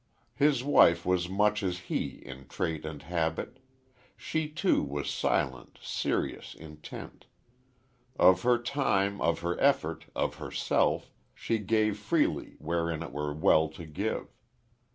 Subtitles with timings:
[0.33, 3.59] His wife was much as he in trait and habit.
[4.17, 7.27] She, too, was silent, serious, intent.
[8.17, 13.69] Of her time, of her effort, of herself, she gave freely wherein it were well
[13.69, 14.29] to give.